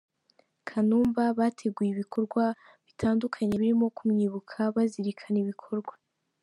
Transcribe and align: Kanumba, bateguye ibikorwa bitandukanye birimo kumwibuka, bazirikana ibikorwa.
Kanumba, 0.67 1.23
bateguye 1.39 1.89
ibikorwa 1.93 2.43
bitandukanye 2.87 3.53
birimo 3.61 3.87
kumwibuka, 3.97 4.57
bazirikana 4.75 5.37
ibikorwa. 5.43 5.93